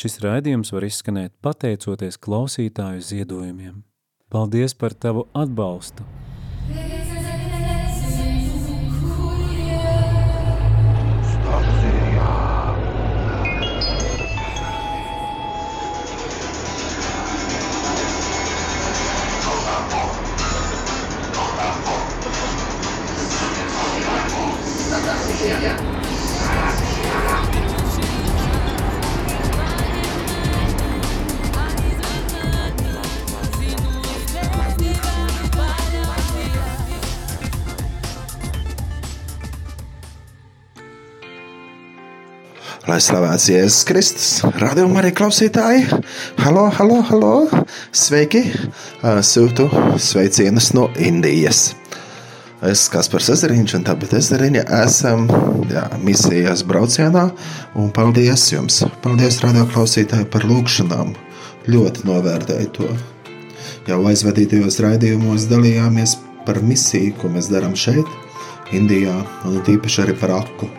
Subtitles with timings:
[0.00, 3.82] Šis raidījums var izskanēt pateicoties klausītāju ziedojumiem.
[4.32, 6.08] Paldies par tavu atbalstu!
[42.90, 45.84] Lai slavēts Jēzus Kristus, radījuma arī klausītāji.
[46.40, 47.34] Halo, halo, halo!
[47.94, 48.40] Sveiki!
[49.28, 51.60] Sūtu sveicienus no Indijas.
[52.58, 55.30] Es esmu Kaspars Ezeriņš un tāpēc Ezeriņa esam
[55.70, 57.28] jā, misijas braucienā.
[57.78, 58.82] Un paldies jums!
[59.06, 61.14] Paldies, radio klausītāji, par lūgšanām!
[61.70, 62.90] Ļoti novērtēju to.
[63.86, 68.18] Jau aizvadītajos raidījumos dalījāmies par misiju, ko mēs darām šeit,
[68.74, 70.74] Indijā, un tīpaši arī par aku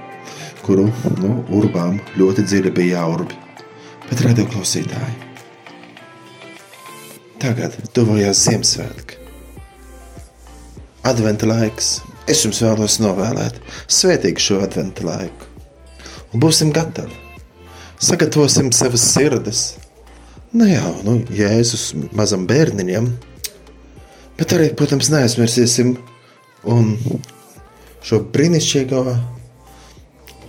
[0.65, 0.87] kuru
[1.21, 3.37] nu, urbām ļoti dziļi bija jāurbi.
[4.09, 5.13] Bet, radio klausītāji,
[7.41, 9.19] tagad tuvojās Ziemassvētki.
[11.07, 11.95] Adventa laiks.
[12.29, 13.57] Es jums vēlos novēlēt
[13.89, 15.47] svētīgu šo adventa laiku.
[16.31, 17.15] Un būsim gatavi.
[18.01, 19.63] Sagatavosim savas sirdis.
[20.53, 23.05] Ne nu jau nu, Jēzus mazam bērniņam,
[24.35, 25.93] bet arī, protams, neaizmirsīsim
[26.67, 26.89] un
[28.03, 29.03] šo brīnišķīgo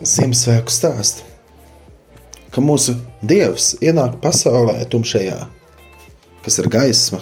[0.02, 1.22] Ziemassvētku stāstu,
[2.50, 5.36] ka mūsu Dievs ienāk pasaulē tumšajā,
[6.42, 7.20] kas ir gaisma,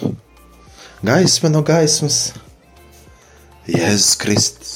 [1.05, 2.31] gaisma no gaismas,
[3.69, 4.71] Jēzus Kristus.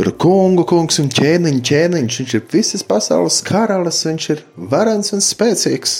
[0.00, 4.40] Ir kungu kungs un ķēniņš, ķēniņš, viņš ir visas pasaules karalis, viņš ir
[4.72, 5.98] varens un spēcīgs.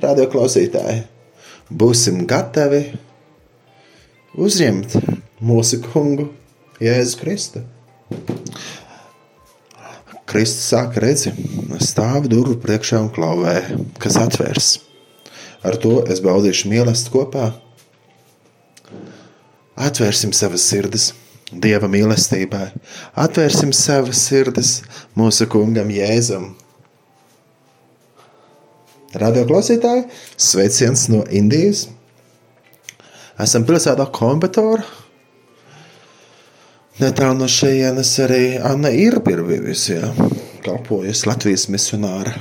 [0.00, 1.02] Radio klausītāji,
[1.68, 2.86] būsim gatavi
[4.40, 4.96] uzņemt
[5.44, 6.30] mūsu kungu
[6.80, 7.66] Jēzu Kristu.
[10.32, 11.34] Kristus saka, redzi,
[11.84, 13.58] stāv durvju priekšā un klauvē,
[14.00, 14.70] kas atvērs.
[15.62, 17.50] Ar to es baudīšu mīlestību kopā.
[19.76, 21.10] Atvērsim savas sirdis
[21.52, 22.70] Dieva mīlestībai,
[23.20, 24.78] atvērsim savas sirdis
[25.18, 26.46] mūsu kungam Jēzum.
[29.20, 30.06] Radio klausītāji,
[30.40, 31.90] sveiciens no Indijas.
[33.36, 34.86] Esam pilsētā Kombatora
[37.00, 39.94] Netālu no šejienes arī Anna ir bijusi,
[40.60, 42.34] kalpojusi Latvijas misionāra.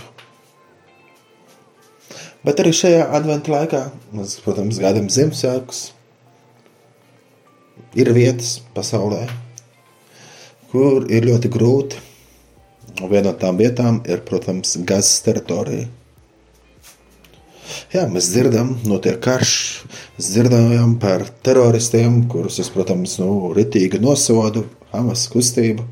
[2.44, 3.82] Bet arī šajā adventa laikā,
[4.12, 5.80] mēs, protams, gaidām Ziemassvētkus,
[7.96, 9.22] ir vietas pasaulē,
[10.74, 12.04] kur ir ļoti grūti.
[13.02, 15.88] Viena no tām vietām ir, protams, Gazas teritorija.
[17.92, 19.54] Jā, mēs dzirdam, notiek karš,
[20.16, 25.86] mēs dzirdam par teroristiem, kurus es, protams, nu, ritīgi nosodu, Hamas kustību.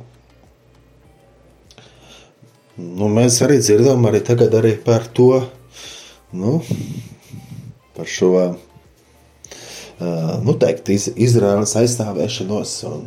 [2.79, 5.41] Nu, mēs arī dzirdam arī tagad arī par to,
[6.35, 6.59] nu,
[7.97, 8.31] par šo,
[9.99, 12.77] nu, teikt, iz, Izraēlas aizstāvēšanos.
[12.93, 13.03] Un,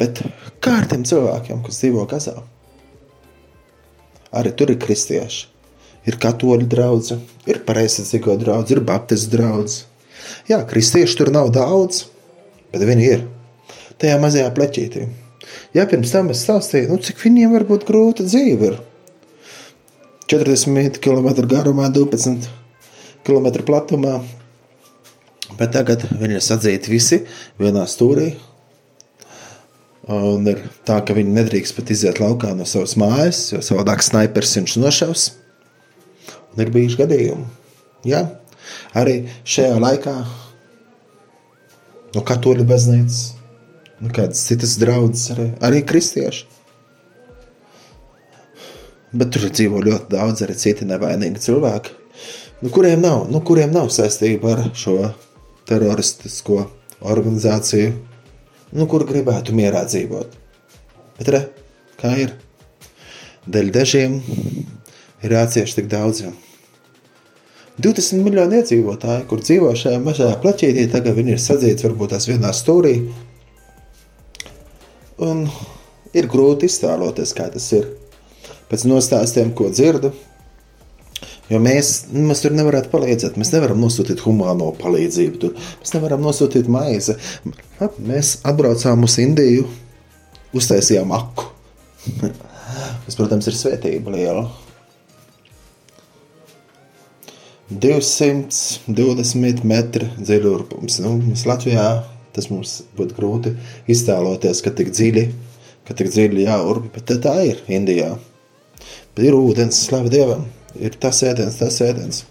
[0.00, 0.24] bet
[0.64, 2.38] kā ar tiem cilvēkiem, kas dzīvo Gazā?
[4.36, 5.57] Arī tur ir kristieši
[6.08, 7.12] ir katoļu draugs,
[7.48, 9.82] ir pareizsacīgo draugs, ir baptistu draugs.
[10.48, 12.06] Jā, kristieši tur nav daudz,
[12.72, 13.24] bet viņi ir
[14.00, 15.06] tajā mazajā pleķītī.
[15.76, 18.72] Jā, pirms tam es stāstīju, nu, cik viņiem var būt grūta dzīve.
[18.72, 18.78] Ir
[20.28, 22.48] 40 km garumā, 12
[23.24, 24.18] km platumā.
[25.58, 27.22] Bet tagad viņi ir sadzīti visi
[27.60, 28.34] vienā stūrī.
[30.08, 34.54] Un ir tā, ka viņi nedrīkst pat iziet laukā no savas mājas, jo savādāk snipers
[34.56, 35.24] viņš nošaus.
[36.58, 37.46] Ir bijuši gadījumi.
[38.08, 38.24] Ja?
[38.98, 40.14] Arī šajā laikā
[42.14, 43.20] no katoļu baznīcas,
[44.02, 46.46] no kādas citas draudzes, arī, arī kristieši.
[49.18, 51.94] Bet tur dzīvo ļoti daudz arī citi nevainīgi cilvēki,
[52.60, 54.98] nu, kuriem, nav, nu, kuriem nav saistība ar šo
[55.68, 56.66] teroristisko
[57.08, 57.94] organizāciju,
[58.76, 60.36] nu, kur gribētu mierā dzīvot.
[61.20, 61.42] Bet re,
[62.00, 62.34] kā ir?
[63.48, 64.18] Dēļ dažiem
[65.24, 66.36] ir jācieš tik daudziem.
[67.78, 72.50] 20 miljoni iedzīvotāji, kur dzīvo šajā mazajā plaķītī, tagad viņi ir sadzīti varbūt tās vienā
[72.56, 72.94] stūrī.
[75.22, 75.44] Un
[76.18, 77.86] ir grūti iztēloties, kā tas ir.
[78.68, 80.10] Pēc nostāstiem, ko dzirdu,
[81.48, 83.38] jo mēs, mēs tur nevaram palīdzēt.
[83.40, 85.54] Mēs nevaram nosūtīt humāno palīdzību, tur.
[85.80, 87.14] mēs nevaram nosūtīt maizi.
[88.02, 89.68] Mēs atbraucām uz Indiju,
[90.58, 91.46] uztaisījām aku.
[93.06, 94.48] Tas, protams, ir svētība liela.
[97.68, 101.00] 220 metru dziļurpums.
[101.04, 101.88] Nu, mums Latvijā
[102.32, 103.52] tas mums būtu grūti
[103.90, 105.24] iztēloties, ka tik dziļi,
[105.88, 108.14] ka tik dziļi jāurbi, bet tā ir Indijā.
[109.16, 110.46] Bet ir ūdens, slavu Dievam,
[110.78, 112.24] ir tas ēdiens, tas ēdiens.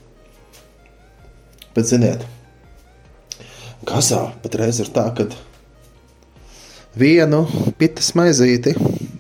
[1.76, 2.24] Bet ziniet,
[3.88, 5.28] Gazā patreiz ir tā, ka
[6.98, 7.44] vienu
[7.78, 8.74] pitas maizīti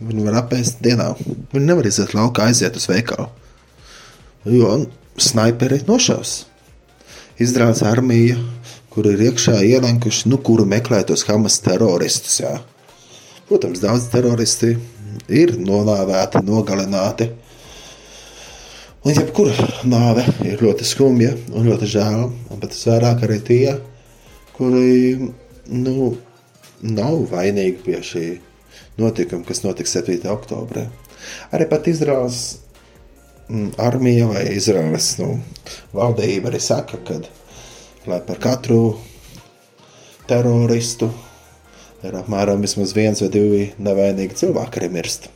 [0.08, 1.12] viņi var apēst dienā.
[1.54, 3.28] Viņi nevar iziet laukā, aiziet uz veikalu.
[4.48, 4.80] Jo
[5.18, 6.46] snaiperi nošaus.
[7.42, 8.38] Izrādās armija,
[8.94, 12.40] kur ir iekšā ielenkuši, nu, kuru meklē tos Hamas teroristus.
[12.42, 12.56] Jā.
[13.50, 14.74] Protams, daudz teroristi
[15.30, 17.30] ir nonāvēti, nogalināti.
[19.06, 22.24] Un jebkura nāve ir ļoti skumja un ļoti žēl.
[22.58, 23.76] Bet es vairāk arī tie,
[24.58, 25.30] kuri
[25.70, 26.12] nu,
[26.82, 28.26] nav vainīgi pie šī
[29.00, 30.20] notikuma, kas notiks 7.
[30.34, 30.88] oktobrī.
[31.54, 32.42] Arī pat Izraels
[33.78, 35.38] armija vai Izraels nu,
[35.96, 37.22] valdība arī saka, ka
[38.08, 38.98] lai par katru
[40.28, 41.10] teroristu
[42.04, 45.30] ir apmēram viens vai divi nevainīgi cilvēki arī mirst.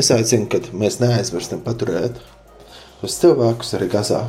[0.00, 2.20] Es aicinu, ka mēs neaizmirstam paturēt
[3.00, 4.22] tos cilvēkus arī Gazā,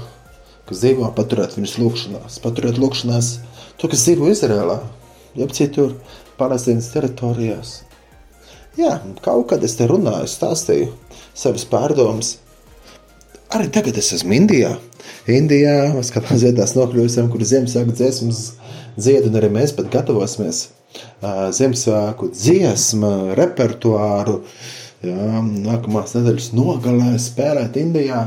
[0.67, 3.31] kas dzīvo, paturēt viņus lūkšanās, paturēt lūkšanās
[3.77, 4.79] to, kas dzīvo Izrēlā,
[5.37, 5.93] jeb citur
[6.39, 7.84] Palestīnas teritorijās.
[8.75, 10.89] Jā, kaut kad es te runāju, stāstīju
[11.31, 12.35] savas pārdomas.
[13.55, 14.73] Arī tagad es esmu Indijā.
[15.31, 18.41] Indijā mēs kā ziedās nokļūsim, kur Ziemassvētku dziesmas
[18.97, 20.65] dzied, un arī mēs pat gatavosimies
[21.23, 24.41] Ziemassvētku dziesmu repertuāru.
[25.05, 28.25] Jā, nākamās nedēļas nogalē spēlēt Indijā.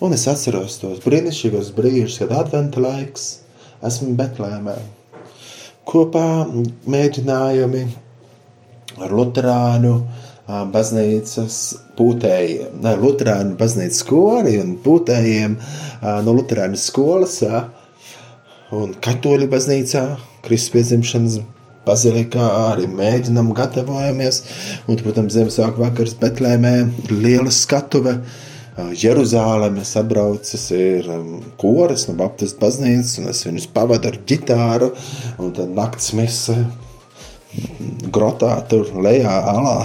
[0.00, 3.28] Un es atceros tos brīnišķīgos brīžus, kad adventa laiks
[3.84, 4.76] esmu Betlēmē.
[5.88, 6.26] Kopā
[6.88, 7.86] mēģinājumi
[8.96, 9.96] Lutāņu
[10.46, 11.58] baznīcas
[11.98, 15.58] pūtējiem, ne, Lutāņu baznīcas skoli un pūtējiem
[16.24, 17.40] no Lutāņu skolas
[18.74, 20.06] un katoļu baznīcā,
[20.46, 21.38] Kristus piedzimšanas
[21.86, 24.42] bazilikā arī mēģinam gatavojamies.
[24.86, 26.74] Un, protams, Ziemassvētku vakars Betlēmē
[27.12, 28.18] liela skatuve.
[28.76, 31.06] Jeruzālēmas atbraucis ir
[31.56, 34.90] koris no Baptistu baznīcas, un es viņus pavadu ar ģitāru,
[35.40, 36.58] un tad nakts mise
[38.12, 39.78] grotā, tur lejā, alā.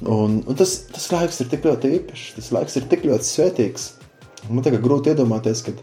[0.00, 3.82] Un, un tas, tas laiks ir tik ļoti īpašs, tas laiks ir tik ļoti svētīgs.
[4.48, 5.74] Man tagad grūti iedomāties, ka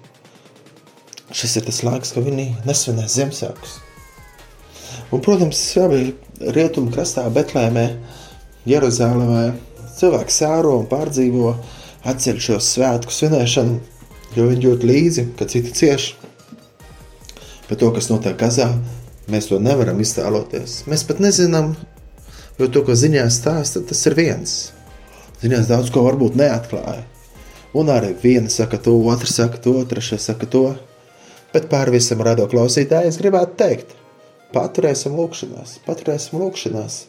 [1.37, 3.75] šis ir tas laiks, kad viņi nesvinēs Ziemassvētkus.
[5.13, 7.85] Un, protams, arī rietumu krastā, Betlēmē,
[8.67, 9.45] Jeruzalemē
[9.97, 11.53] cilvēki sēro un pārdzīvo
[12.07, 13.77] atceļ šo svētku svinēšanu,
[14.37, 16.11] jo viņi jūt līdzi, ka citi cieš.
[17.69, 18.71] Bet to, kas notiek Gazā,
[19.27, 20.85] Mēs to nevaram iztēloties.
[20.87, 21.73] Mēs pat nezinām,
[22.59, 24.55] jo to, ko ziņās stāsta, tas ir viens.
[25.41, 27.03] Ziņās daudz ko varbūt neatklāja.
[27.77, 30.63] Un arī viena saka to, otra saka to, trešais saka to.
[31.51, 33.93] Bet pār visam rado klausītāji es gribētu teikt,
[34.55, 36.99] paturēsim lūkšanās, paturēsim lūkšanās.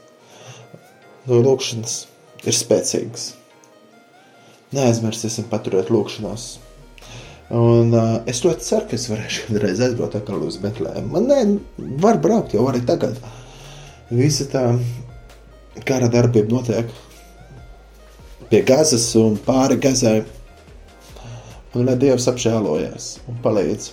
[1.28, 1.98] Jo lūkšanas
[2.44, 3.32] ir spēcīgas.
[4.74, 6.56] Neaizmirsīsim paturēt lūkšanās.
[7.48, 11.08] Un, uh, es ļoti ceru, ka es varēšu kādreiz aizbraukt atkal uz Betlēmu.
[11.14, 11.38] Man ne,
[12.02, 13.16] var braukt jau arī tagad.
[14.12, 14.64] Visa tā
[15.88, 16.90] kara darbība notiek
[18.50, 20.22] pie Gazas un pāri Gazai.
[21.76, 23.90] Un lai Dievs apžēlojas un palīdz.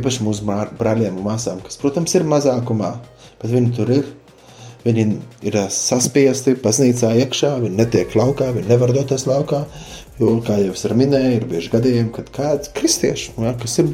[0.00, 0.46] Īpaši mūsu
[0.78, 2.94] brāļiem un māsām, kas, protams, ir mazākumā,
[3.40, 4.08] bet viņi tur ir.
[4.80, 5.04] Viņi
[5.44, 9.66] ir saspiesti baznīcā iekšā, viņi netiek laukā, viņi nevar doties laukā.
[10.20, 13.86] Jo, kā jau es minēju, ir bieži gadījumi, kad kāds kristieši, ja, kas ir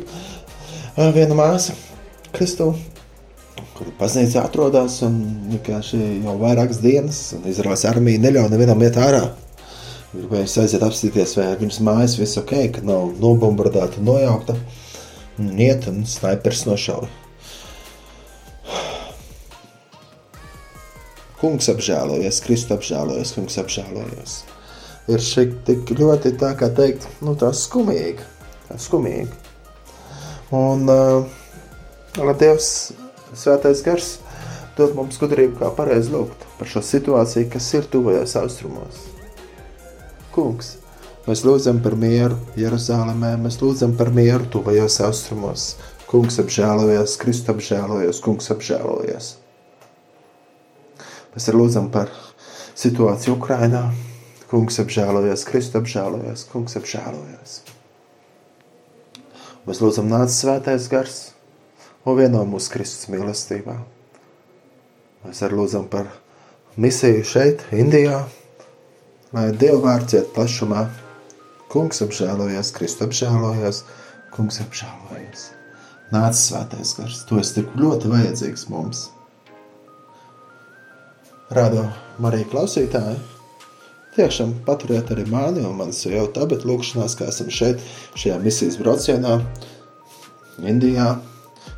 [1.15, 1.77] viena māsa,
[2.35, 2.73] Kristu,
[3.77, 5.21] kur baznīca atrodas un
[5.53, 9.21] vienkārši jau vairākas dienas, un Izraels armija neļauj nevienam iet ārā.
[10.17, 14.59] Gribējis aiziet apstīties, vai viņas mājas viss ok, ka nav nobombardēta, nojaukta.
[15.39, 17.07] Un iet un snaipers nošauja.
[21.39, 24.39] Kungs apžēlojies, Kristus apžēlojies, kungs apžēlojies
[25.11, 28.25] ir šik tik ļoti tā kā teikt, nu tā skumīgi,
[28.69, 29.31] tā skumīgi.
[30.55, 31.27] Un uh,
[32.39, 32.71] Dievs
[33.37, 34.17] svētais gars
[34.77, 39.05] dod mums gudrību kā pareizi lūgt par šo situāciju, kas ir tuvajos austrumos.
[40.35, 40.75] Kungs,
[41.27, 45.71] mēs lūdzam par mieru Jeruzālēmē, mēs lūdzam par mieru tuvajos austrumos.
[46.07, 49.33] Kungs apžēlojies, Kristus apžēlojies, Kungs apžēlojies.
[51.35, 52.13] Mēs arī lūdzam par
[52.77, 53.89] situāciju Ukrainā,
[54.51, 57.57] Kungs apžēlojies, Kristus apžēlojies, Kungs apžēlojies.
[59.67, 61.17] Mēs lūdzam, nāc svētais gars
[62.07, 63.75] un vieno mūsu Kristus mīlestībā.
[65.25, 66.13] Mēs arī lūdzam par
[66.79, 68.21] misiju šeit, Indijā,
[69.35, 70.87] lai Dieva vārds iet plašumā.
[71.73, 73.83] Kungs apžēlojies, Kristu apžēlojies,
[74.37, 75.49] Kungs apžēlojies.
[76.15, 79.09] Nāc svētais gars, tu esi tik ļoti vajadzīgs mums.
[81.51, 81.89] Rādo
[82.23, 83.19] Marija klausītāji,
[84.17, 87.83] tiešām paturiet arī mani un manas jau tabet lūkšanās, kā esam šeit,
[88.17, 89.39] šajā misijas braucienā
[90.65, 91.17] Indijā.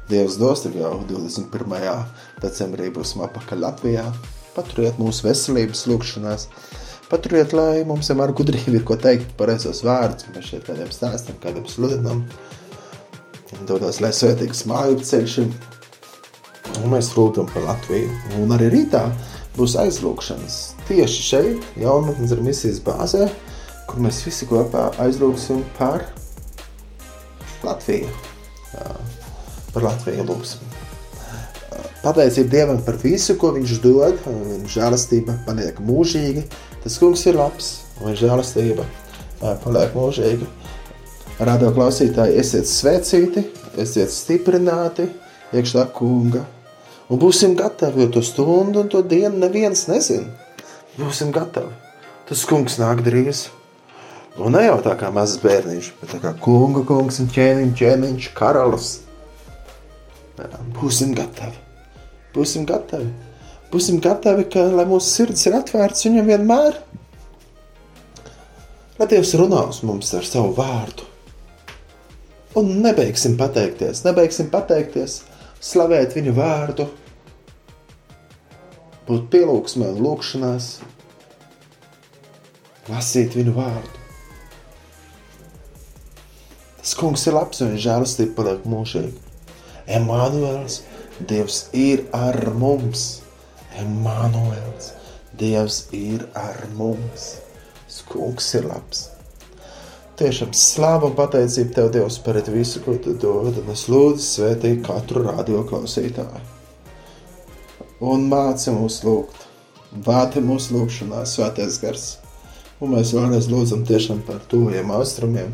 [0.09, 2.05] Dievs dos, tad jau 21.
[2.41, 4.05] decembrī būsim apakaļ Latvijā.
[4.55, 6.47] Paturiet mūsu veselības lūkšanās,
[7.11, 11.67] paturiet, lai mums vienmēr gudrība ir ko teikt, pareizos vārdus, mēs šeit kādiem stāstam, kādiem
[11.69, 12.25] sludinam.
[13.69, 15.53] Dodos, lai svētīgs māju ceļš ir.
[16.79, 18.11] Un mēs lūdzam par Latviju.
[18.41, 19.07] Un arī rītā
[19.57, 20.78] būs aizlūkšanas.
[20.89, 23.27] Tieši šeit, jaunatnes ar misijas bāzē,
[23.89, 26.07] kur mēs visi kopā aizlūksim par
[27.61, 28.09] Latviju.
[29.75, 30.65] Par Latviju lūksim.
[32.01, 36.47] Pateicība Dievam par visu, ko Viņš dod, un viņa žēlastība paliek mūžīga.
[36.85, 38.89] Tas kungs ir labs, un viņa žēlastība
[39.67, 40.49] paliek mūžīga.
[41.45, 43.45] Radio klausītāji, esiet svētīti,
[43.77, 45.11] esiet stiprināti
[45.53, 46.47] iekšā kunga.
[47.13, 50.48] Un būsim gatavi, jo to stundu un to dienu neviens nezina.
[50.99, 51.71] Būsim gatavi.
[52.27, 53.47] Tas kungs nāk drīz.
[54.39, 58.91] Un ne jau tā kā mazs bērniņš, bet kā kunga kungs un ķēniņš, ķēniņš, karalis.
[60.75, 61.57] Būsim gatavi.
[62.35, 63.09] Būsim gatavi.
[63.73, 66.79] Būsim gatavi, ka, lai mūsu sirds ir atvērts viņam vienmēr.
[68.99, 71.07] Lai Dievs runā uz mums ar savu vārdu.
[72.59, 75.21] Un nebeigsim pateikties, nebeigsim pateikties,
[75.63, 76.89] slavēt viņu vārdu,
[79.09, 80.69] būt pielūgsmē un lūkšanās,
[82.93, 84.05] lasīt viņu vārdu.
[86.79, 89.17] Tas kungs ir labs un žēlastība paliek mūžīgi.
[89.99, 90.83] Emanuels,
[91.19, 93.23] Dievs ir ar mums.
[93.81, 94.93] Emanuels,
[95.37, 97.31] Dievs ir ar mums.
[97.85, 99.09] Tas kungs ir labs.
[100.19, 104.79] Tiešām slāva un pateicība Tev, Dievs, par visu, ko Tu dod, un es lūdzu svētī
[104.85, 106.58] katru radio klausītāju.
[107.99, 109.47] Un māci mūs lūgt,
[110.07, 112.07] vāti mūsu lūgšanā, svētais gars.
[112.79, 115.51] Un mēs vēlreiz lūdzam tiešām par tuviem austrumiem.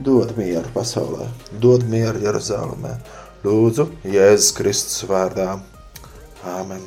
[0.00, 1.28] Dod mieru pasaulē,
[1.60, 2.96] dod mieru Jeruzalemē.
[3.44, 5.58] Lūdzu, Jēzus Kristus vārdā.
[6.56, 6.80] Āmen!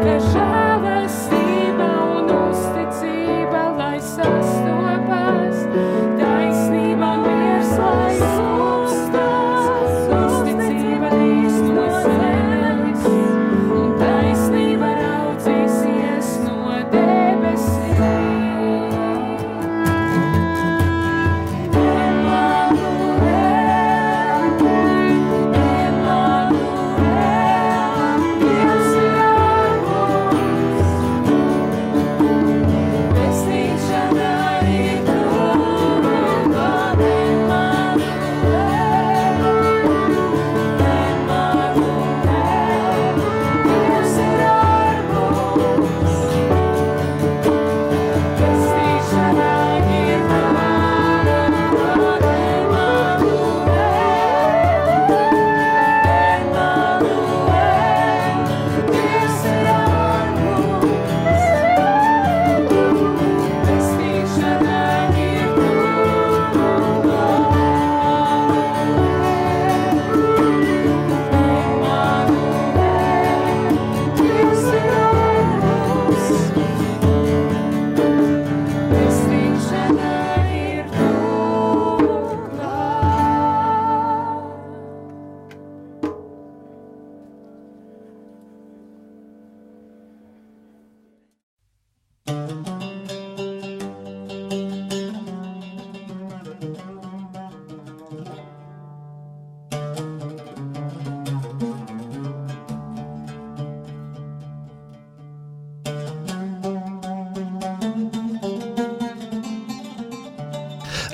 [0.00, 0.49] Ka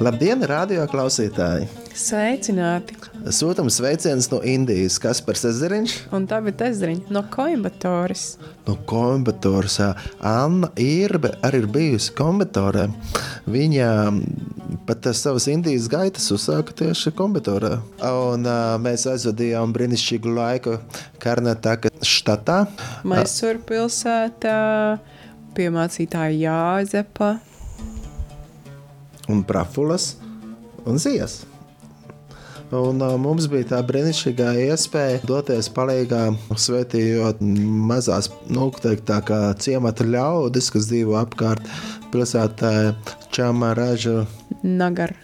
[0.07, 1.65] Labdien, radio klausītāji!
[1.99, 2.95] Sveicināti!
[3.35, 8.37] Sūtām sveicienus no Indijas, kas par Cezariņš, Un tā bija Tezriņa no Koimbatoras.
[8.69, 9.81] no Kombatoras.
[10.21, 12.85] Anna Irbe arī ir bijusi Kombatorē.
[13.51, 13.89] Viņa
[14.87, 17.81] pat savas Indijas gaitas uzsāka tieši Kombatorā.
[18.07, 20.77] Un uh, mēs aizvadījām brīnišķīgu laiku
[21.19, 22.63] Karnataka štatā.
[23.03, 24.57] Maisur pilsētā,
[25.59, 27.35] piemācītāja Jāzepa.
[29.29, 30.15] Un prafulas
[30.87, 31.45] un zijas.
[32.75, 36.23] Un, uh, mums bija tā brīnišķīgā iespēja doties palīdzīgā,
[36.59, 37.39] svētījot
[37.91, 41.63] mazās, nu, tā kā ciemata ļaudis, kas dzīvo apkārt
[42.11, 42.73] pilsētā
[43.31, 44.25] Čamaražu.
[44.67, 45.15] Nagar.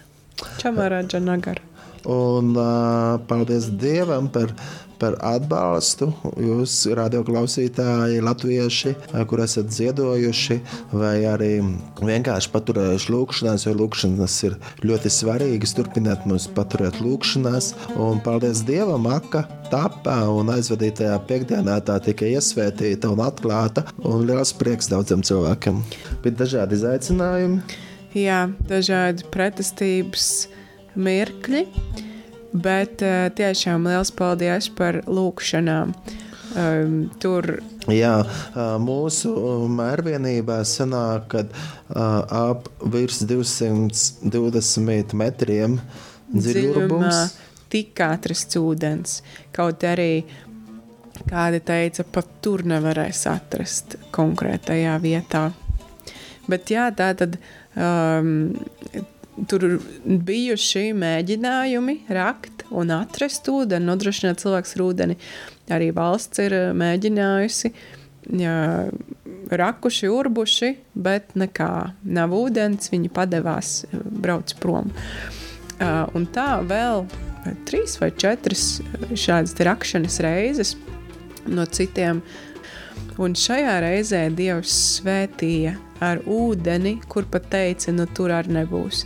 [0.61, 1.59] Čamarāģa Nagar.
[2.07, 4.55] Un uh, paldies Dievam par,
[5.03, 6.07] par atbalstu.
[6.39, 8.93] Jūs, radioklausītāji, latvieši,
[9.27, 10.59] kur esat ziedojuši,
[10.95, 11.51] vai arī
[11.99, 14.55] vienkārši paturējuši lūkšanās, jo lūkšanas ir
[14.87, 15.75] ļoti svarīgas.
[15.75, 17.73] Turpiniet mums paturēt lūkšanās.
[17.99, 23.87] Un paldies Dievam, Aka tapā un aizvadītajā piekdienā tā tika iesvētīta un atklāta.
[24.07, 25.81] Un liels prieks daudziem cilvēkiem.
[26.23, 27.81] Bija dažādi izaicinājumi.
[28.13, 30.47] Jā, dažādi pretestības
[30.93, 31.65] mirkļi,
[32.53, 35.93] bet uh, tiešām liels paldies par lūkšanām.
[36.53, 37.47] Um, tur
[37.91, 39.33] Jā, ā, mūsu
[39.73, 41.41] mērvienībā sanāk, ka
[42.29, 45.79] ap virs 220 metriem
[46.31, 47.11] dziļumā
[47.73, 49.17] tika atrasts ūdens.
[49.55, 50.23] Kaut arī
[51.27, 55.49] kāda teica, pat tur nevarēs atrast konkrētajā vietā.
[56.47, 57.37] Bet jā, tā tad
[57.75, 58.53] um,
[59.49, 65.17] tur bijuši mēģinājumi rakt un atrast ūdeni, nodrošināt cilvēks ar ūdeni.
[65.73, 67.73] Arī valsts ir uh, mēģinājusi,
[68.39, 68.55] jā,
[69.63, 71.73] rakuši, urbuši, bet nekā.
[72.15, 74.93] Nav ūdens, viņi padevās, brauc prom.
[75.79, 77.07] Uh, un tā vēl
[77.67, 78.81] trīs vai četras
[79.19, 80.75] šādas rakšanas reizes
[81.49, 82.21] no citiem.
[83.21, 89.03] Un šajā reizē Dievs svētīja ar ūdeni, kur pat teica, nu tur arī nebūs.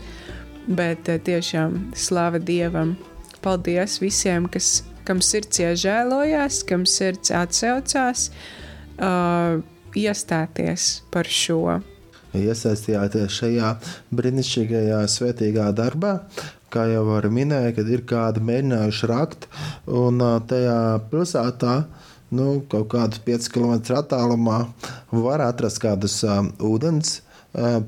[0.67, 2.95] Bet eh, tiešām slava Dievam.
[3.43, 8.27] Paldies visiem, kas, kam sirds iežēlojās, kam sirds atsaucās,
[8.97, 9.61] uh,
[9.95, 11.79] iestāties par šo.
[12.35, 13.71] Iesaistījāties šajā
[14.17, 16.17] brīnišķīgajā svētīgā darbā.
[16.73, 19.47] Kā jau arī minēja, kad ir kādi mēģinājuši rakt,
[19.87, 20.79] un tajā
[21.11, 21.77] pilsētā
[22.29, 24.65] nu, kaut kādus 5 km attālumā
[25.11, 27.21] var atrast kādus uh, ūdens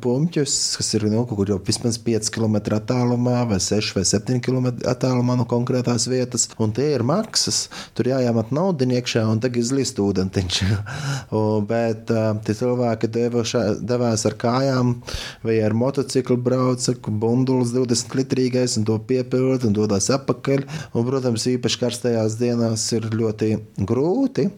[0.01, 4.39] pumpļus, kas ir nu, kaut kur jau vismaz 5 km attālumā, vai 6 vai 7
[4.41, 6.47] km attālumā no konkrētās vietas.
[6.62, 7.67] Un tie ir maksas.
[7.97, 10.60] Tur jāiemet naudu iekšā un tagad izlīst ūdentiņš.
[11.69, 14.95] Bet tie cilvēki devušā, devās ar kājām
[15.45, 20.65] vai ar motociklu brauca, bundulis 20 litrīgais un to piepilda un dodas atpakaļ.
[20.93, 23.55] Un, protams, īpaši karstajās dienās ir ļoti
[23.86, 24.49] grūti,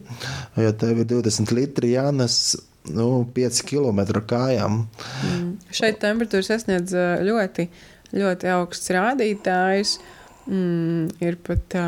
[0.60, 2.54] ja tev ir 20 litri jānes
[2.90, 4.82] nu, 5 km kājām.
[5.74, 7.68] Šeit temperatūra sasniedz ļoti,
[8.16, 9.96] ļoti augsts rādītājs.
[10.50, 11.86] Mm, ir pat tā,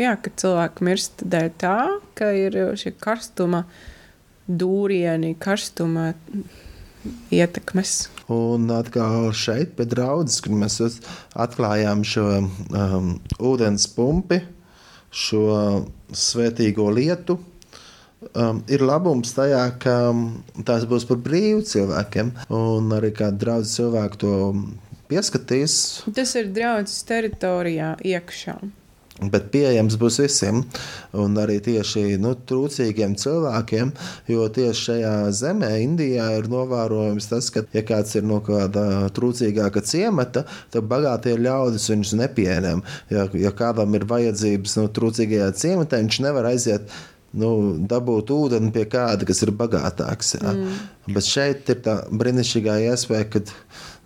[0.00, 1.78] jā, ka cilvēki mirst dēļ tā,
[2.16, 3.66] ka ir šie karstuma
[4.48, 6.14] dūrieni, karstuma
[7.32, 8.08] ietekmes.
[8.32, 10.80] Un atkal šeit, pie draudzes, kur mēs
[11.38, 14.42] atklājām šo um, ūdens pumpi,
[15.12, 15.44] šo
[16.12, 17.38] svētīgo lietu.
[18.34, 20.22] Um, ir labums tajā, ka um,
[20.66, 24.32] tās būs par brīvu cilvēkiem, un arī kāda draudzes cilvēku to
[25.06, 25.78] pieskatīs.
[26.16, 28.58] Tas ir draudzes teritorijā iekšā.
[29.18, 30.60] Bet pieejams būs visiem,
[31.18, 33.90] un arī tieši nu, trūcīgiem cilvēkiem,
[34.30, 39.82] jo tieši šajā zemē, Indijā, ir novērojams tas, ka, ja kāds ir no kāda trūcīgāka
[39.82, 42.82] ciemata, tad bagātie ļaudis viņus nepieņem.
[43.14, 46.86] Ja, ja kādam ir vajadzības no trūcīgajā ciematā, viņš nevar aiziet.
[47.36, 47.50] Nu,
[47.90, 50.38] dabūt ūdeni pie kāda, kas ir bagātāks.
[50.38, 50.54] Jā.
[50.54, 50.78] Mm.
[51.12, 53.52] Bet šeit ir tā brīnišķīgā iespēja, kad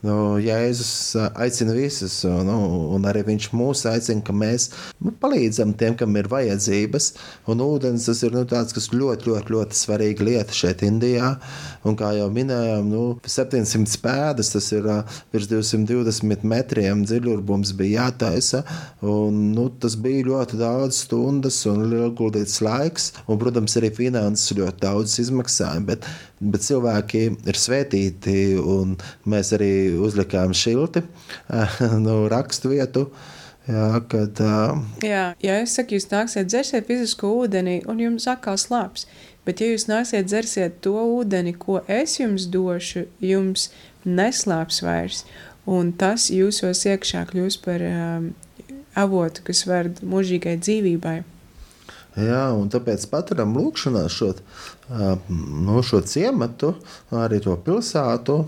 [0.02, 2.56] nu, Jēzus aicina visus, nu,
[2.96, 7.12] un arī viņš mūs aicina, ka mēs nu, palīdzam tiem, kam ir vajadzības.
[7.52, 11.36] Un ūdens tas ir nu, tāds, kas ļoti, ļoti, ļoti svarīga lieta šeit, Indijā.
[11.86, 14.98] Un, kā jau minējām, nu, 700 pēdas, tas ir ā,
[15.34, 18.62] virs 220 metriem dziļurbums bija jātaisa.
[19.06, 24.82] Un, nu, tas bija ļoti daudz stundas un ieguldīts laiks, un, protams, arī finanses ļoti
[24.82, 25.82] daudz izmaksāja.
[25.86, 26.06] Bet,
[26.42, 28.96] bet cilvēki ir svētīti, un
[29.30, 31.04] mēs arī uzlikām šilti
[32.06, 33.08] no rakstu vietu.
[33.62, 38.58] Jā, kad, uh, Jā, ja es saku, jūs nāksiet dzersiet fizisku ūdeni, un jums atkal
[38.58, 39.06] slāps.
[39.46, 43.68] Bet, ja jūs nāksiet dzersiet to ūdeni, ko es jums došu, jums
[44.02, 45.22] neslāps vairs,
[45.66, 48.32] un tas jūsos iekšā kļūs par um,
[48.98, 51.20] avotu, kas var mūžīgai dzīvībai.
[52.18, 54.34] Jā, un tāpēc paturam lūkšanā šo,
[54.90, 56.74] no šo ciematu,
[57.16, 58.42] arī to pilsētu,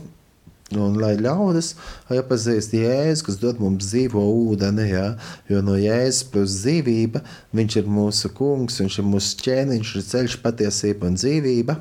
[0.80, 1.72] Un lai ļaudis
[2.14, 5.06] iepazīst Jēzu, kas dod mums dzīvo ūdeni, ja?
[5.50, 7.22] jo no Jēzus plus dzīvība,
[7.54, 11.78] viņš ir mūsu kungs, viņš ir mūsu ķēniņš, ir ceļš, patiesība un dzīvība.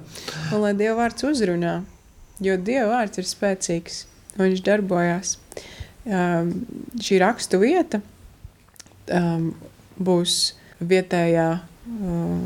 [0.54, 1.80] Un lai Dieva vārds uzrunā,
[2.44, 4.04] jo Dieva vārds ir spēcīgs,
[4.40, 5.38] viņš darbojās.
[6.04, 6.52] Um,
[7.00, 8.02] šī rakstu vieta
[9.08, 9.54] um,
[9.96, 10.54] būs
[10.84, 11.50] vietējā
[11.88, 12.42] um,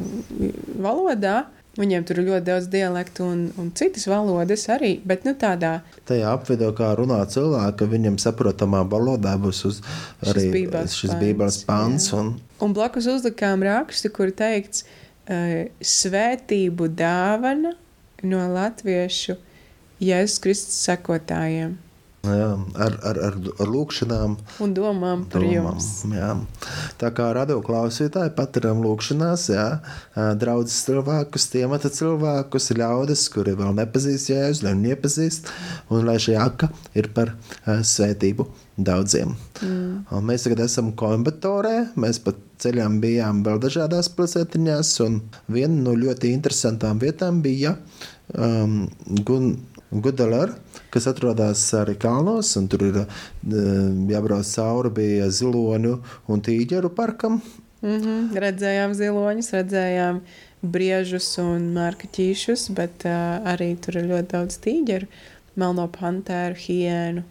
[0.77, 1.39] valodā,
[1.77, 5.75] Viņiem tur ir ļoti daudz dialektu un, un citas valodas arī, bet nu, tādā.
[6.09, 9.81] Tajā apvidū, kā runā cilvēki, viņam saprotamā valodā būs uz,
[10.25, 10.47] arī
[10.89, 12.09] šis bībeles pants.
[12.17, 12.33] Un...
[12.65, 17.75] un blakus uzlikām rakstu, kur teikts uh, svētību dāvana
[18.25, 19.37] no latviešu
[20.01, 21.77] Jēzus Kristus sekotājiem.
[22.27, 22.49] Jā,
[22.83, 25.89] ar, ar, ar, ar lūkšanām un domām par domām, jums.
[26.11, 26.33] Jā.
[26.99, 29.67] Tā kā radioklausītāji paturam lūkšanās, jā,
[30.41, 35.51] draudzes cilvēkus, tiemata cilvēkus, ļaudis, kuri vēl nepazīst Jēzus, lai viņi iepazīst,
[35.93, 37.35] un lai šī aka ir par
[37.65, 39.33] svētību daudziem.
[39.63, 40.25] Mm.
[40.27, 45.21] Mēs tagad esam Coimbatorē, mēs pat ceļām bijām vēl dažādās pilsētiņās, un
[45.53, 47.75] viena no ļoti interesantām vietām bija
[48.33, 48.85] um,
[49.25, 49.55] Gun
[49.91, 50.58] Gudalara,
[50.91, 52.97] kas atrodas arī kalnos, un tur ir
[54.12, 55.93] jābrauc cauri bija ziloņu
[56.28, 57.39] un tīģeru parkam.
[57.82, 58.36] Mm -hmm.
[58.43, 60.21] Redzējām ziloņus, redzējām
[60.62, 65.08] briežus un mārkaķīšus, bet uh, arī tur ir ļoti daudz tīģeru,
[65.56, 67.23] melno pantēru, hienu.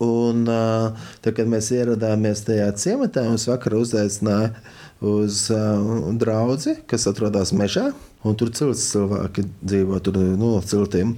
[0.00, 4.54] Un, uh, tad, kad mēs ieradāmies tajā ciematā, mums vakar uzaicināja
[5.00, 7.90] uz uh, draugu, kas atrodas mežā.
[8.20, 11.14] Un tur cilts cilvēki dzīvo tur no ciltīm.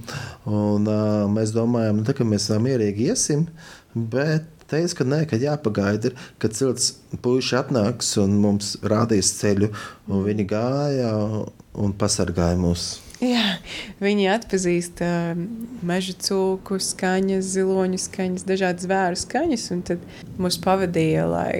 [0.47, 3.49] Un, uh, mēs domājam, nu, tā, ka mēs mierīgi iesim,
[3.91, 6.93] bet teica, ka nē, ka jāpagaida, kad cilts
[7.25, 9.73] puiši atnāks un mums rādīs ceļu.
[10.07, 11.11] Un viņi gāja
[11.75, 12.93] un pasargāja mūs.
[13.23, 13.57] Jā,
[14.03, 15.43] viņi atpazīst uh,
[15.83, 19.69] meža cūku skaņas, ziloņu skaņas, dažādas zvēru skaņas.
[19.91, 20.03] Tad
[20.39, 21.55] mūs pavadīja, lai,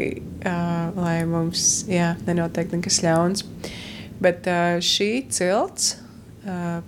[0.47, 3.43] uh, lai mums jā, nenotiek nekas ļauns.
[3.43, 3.79] Uh,
[4.23, 4.47] Bet
[4.85, 5.97] šī cilts,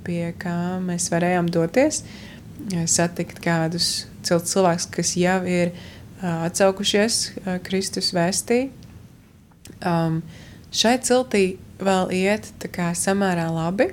[0.05, 2.03] pie kā mēs varējām doties,
[2.87, 5.73] satikt kādus cilts cilvēkus, kas jau ir
[6.23, 7.19] atsaukušies
[7.67, 8.69] Kristus vēstī.
[9.85, 10.21] Um,
[10.73, 11.43] šai ciltī
[11.81, 13.89] vēl iet kā, samērā labi,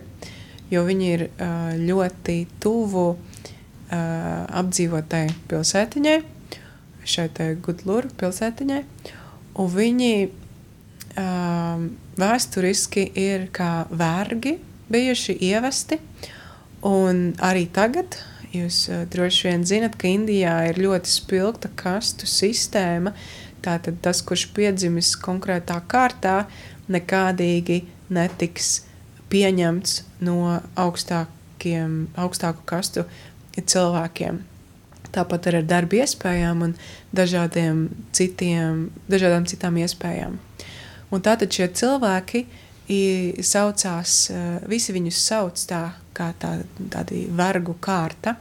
[0.72, 3.18] jo viņi ir uh, ļoti tuvu uh,
[3.92, 6.18] apdzīvotai pilsētiņai,
[7.02, 7.26] šai
[7.64, 8.83] Gudlūru pilsētiņai,
[9.59, 10.12] un viņi
[11.18, 11.87] um,
[12.20, 14.59] vēsturiski ir kā vergi
[14.92, 15.98] bijuši ievesti.
[16.88, 18.18] Un arī tagad
[18.53, 23.14] jūs uh, droši vien zinat, ka Indijā ir ļoti spilgta kastu sistēma.
[23.62, 26.46] Tātad tas, kurš piedzimis konkrētā kārtā,
[26.90, 28.81] nekādīgi netiks
[29.33, 33.07] pieņemts no augstākiem, augstāku kastu
[33.57, 34.42] cilvēkiem.
[35.12, 36.75] Tāpat arī ar darba iespējām un
[37.12, 37.85] dažādiem
[38.16, 40.38] citiem, dažādām citām iespējām.
[41.12, 42.46] Un tātad šie cilvēki
[43.44, 44.14] saucās,
[44.68, 45.83] visi viņus sauc tā,
[46.16, 46.57] kā tā,
[46.92, 48.37] tādi vergu kārta,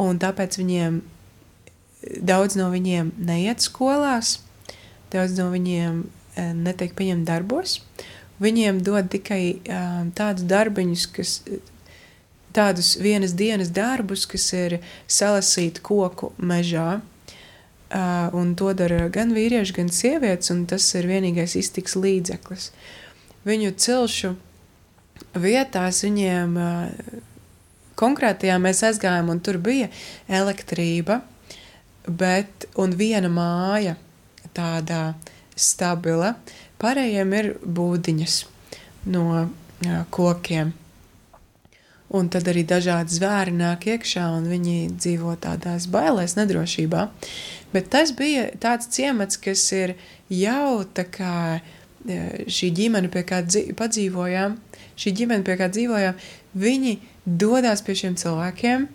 [0.00, 0.98] un tāpēc viņiem,
[2.24, 4.40] daudz no viņiem neiet skolās,
[5.12, 6.02] daudz no viņiem
[6.64, 7.78] netiek pieņemt darbos,
[8.42, 9.60] viņiem dod tikai
[10.16, 11.36] tādus darbiņus, kas
[12.52, 17.00] tādus vienas dienas darbus, kas ir salasīt koku mežā,
[17.92, 22.70] un to dara gan vīrieši, gan sievietes, un tas ir vienīgais iztiks līdzeklis.
[23.44, 24.32] Viņu cilšu
[25.42, 26.56] vietās viņiem
[27.98, 29.90] konkrētajā mēs aizgājām, un tur bija
[30.30, 31.20] elektrība,
[32.06, 32.66] bet
[32.98, 33.96] viena māja
[34.56, 35.14] tāda
[35.56, 36.34] stabila,
[36.82, 38.38] pārējiem ir būdiņas
[39.12, 39.48] no
[40.10, 40.72] kokiem.
[42.12, 47.06] Un tad arī dažādi zvēri nāk iekšā, un viņi dzīvo tādās bailēs, nedrošībā.
[47.72, 49.94] Bet tas bija tāds ciemats, kas ir
[50.28, 52.18] jau tā kā e,
[52.52, 53.40] šī ģimene, pie kā
[53.78, 54.58] padzīvojām,
[55.00, 56.20] šī ģimene, pie kā dzīvojām,
[56.52, 58.86] viņi dodas pie šiem cilvēkiem,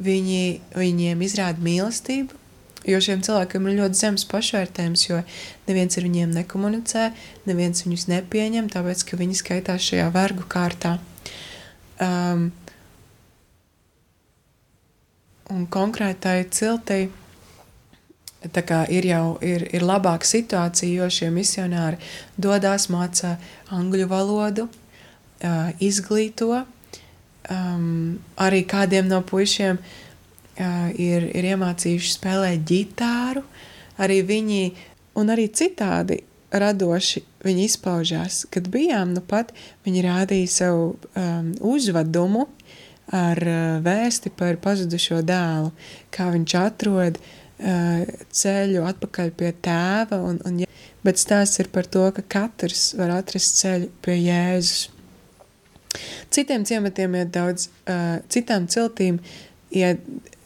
[0.00, 0.44] viņi
[0.76, 2.36] viņiem izrāda mīlestību,
[2.88, 5.20] jo šiem cilvēkiem ir ļoti zems pašvērtējums, jo
[5.68, 7.10] neviens ar viņiem nekomunicē,
[7.48, 10.98] neviens viņus nepieņem, tāpēc, ka viņi skaitās šajā vergu kārtā.
[12.00, 12.46] Um,
[15.52, 17.10] un konkrētai ciltei
[18.88, 22.00] ir jau ir, ir labāka situācija, jo šie misionāri
[22.40, 23.34] dodas mācā
[23.68, 26.64] angļu valodu, uh, izglīto.
[27.50, 29.78] Um, arī kādiem no puišiem
[30.60, 33.42] ir, ir iemācījuši spēlēt ģitāru.
[34.00, 34.64] Arī viņi,
[35.20, 38.44] un arī citādi radoši viņi izpaužās.
[38.52, 39.52] Kad bijām, nu pat
[39.86, 42.46] viņi rādīja savu um, uzvedumu
[43.14, 45.72] ar uh, vēsti par pazudušo dēlu,
[46.14, 50.20] kā viņš atrod uh, ceļu atpakaļ pie tēva.
[50.26, 50.62] Un, un,
[51.06, 54.88] bet stāsts ir par to, ka katrs var atrast ceļu pie Jēzus.
[56.30, 59.18] Citiem ciematiem ir daudz, uh, citām ciltīm
[59.74, 59.98] ir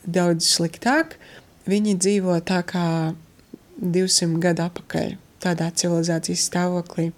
[0.05, 1.19] daudz sliktāk.
[1.69, 2.87] Viņi dzīvo tā kā
[3.81, 5.15] 200 gadu atpakaļ,
[5.45, 7.11] tādā civilizācijas stāvoklī.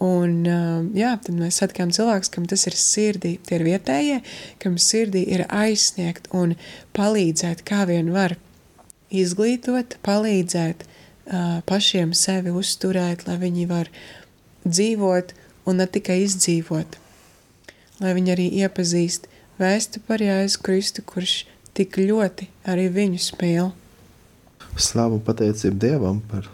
[0.00, 4.20] Un, uh, jā, tad mēs satikām cilvēkus, kam tas ir sirdī, tie ir vietējie,
[4.62, 6.54] kam sirdī ir aizsniegt un
[6.96, 8.38] palīdzēt, kā vien var
[9.12, 13.92] izglītot, palīdzēt uh, pašiem sevi uzturēt, lai viņi var
[14.64, 15.36] dzīvot
[15.68, 17.00] un ne tikai izdzīvot
[18.00, 19.28] lai viņi arī iepazīst
[19.60, 21.44] vēstu par Jēzu Kristu, kurš
[21.76, 23.70] tik ļoti arī viņus mīl.
[24.80, 26.48] Slavu pateicību Dievam par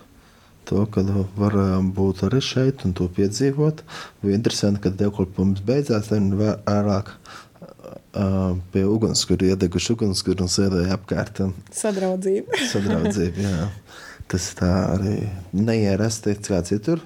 [0.68, 1.04] to, ka
[1.38, 3.82] varam būt arī šeit un to piedzīvot.
[4.22, 7.12] Bija interesanti, ka dievkalpojums beidzās, un vēlāk
[8.72, 11.42] pie ugunskura iedeguši ugunskura un sēdēja apkārt.
[11.44, 12.60] Un sadraudzība.
[12.72, 13.66] sadraudzība, jā.
[14.26, 15.18] Tas tā arī
[15.54, 17.02] neierasti kā citur.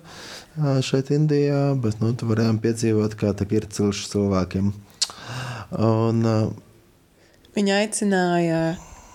[0.84, 4.72] Šeit, Indijā, bet nu, tur varējām piedzīvot, kā tā ir ceļš cilvēkiem.
[5.78, 6.24] Un,
[7.50, 8.60] Viņa aicināja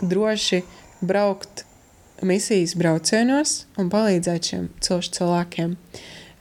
[0.03, 0.61] droši
[1.05, 1.64] braukt
[2.23, 5.75] misijas braucienos un palīdzēt šiem cilvēkiem.